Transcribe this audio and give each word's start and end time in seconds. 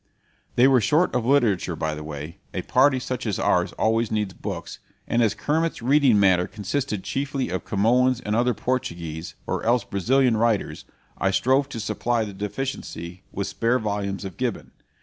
They 0.55 0.67
were 0.67 0.81
short 0.81 1.13
of 1.13 1.27
literature, 1.27 1.75
by 1.75 1.93
the 1.93 2.03
way 2.03 2.39
a 2.55 2.63
party 2.63 2.97
such 2.99 3.27
as 3.27 3.37
ours 3.37 3.71
always 3.73 4.09
needs 4.09 4.33
books 4.33 4.79
and 5.07 5.21
as 5.21 5.35
Kermit's 5.35 5.83
reading 5.83 6.19
matter 6.19 6.47
consisted 6.47 7.03
chiefly 7.03 7.49
of 7.49 7.65
Camoens 7.65 8.19
and 8.19 8.35
other 8.35 8.55
Portuguese, 8.55 9.35
or 9.45 9.63
else 9.63 9.83
Brazilian, 9.83 10.37
writers, 10.37 10.85
I 11.19 11.29
strove 11.29 11.69
to 11.69 11.79
supply 11.79 12.25
the 12.25 12.33
deficiency 12.33 13.21
with 13.31 13.45
spare 13.45 13.77
volumes 13.77 14.25
of 14.25 14.37
Gibbon. 14.37 14.71